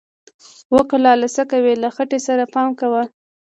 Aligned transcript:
و 0.75 0.77
کلاله 0.89 1.27
څه 1.35 1.43
کوې، 1.51 1.73
له 1.83 1.89
خټې 1.95 2.19
سره 2.27 2.43
پام 2.53 2.69
کوه! 2.79 3.03